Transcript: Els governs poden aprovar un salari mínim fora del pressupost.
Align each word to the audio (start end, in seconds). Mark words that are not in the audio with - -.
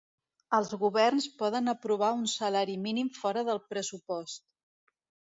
Els 0.59 0.69
governs 0.83 1.25
poden 1.41 1.73
aprovar 1.73 2.09
un 2.19 2.23
salari 2.31 2.77
mínim 2.85 3.11
fora 3.19 3.43
del 3.51 3.61
pressupost. 3.75 4.43